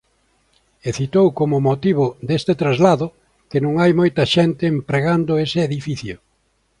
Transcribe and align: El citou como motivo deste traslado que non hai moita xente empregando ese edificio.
El 0.87 0.93
citou 0.99 1.27
como 1.39 1.57
motivo 1.69 2.05
deste 2.27 2.53
traslado 2.61 3.05
que 3.49 3.59
non 3.65 3.73
hai 3.81 3.91
moita 3.99 4.23
xente 4.33 4.63
empregando 4.75 5.33
ese 5.45 5.59
edificio. 5.67 6.15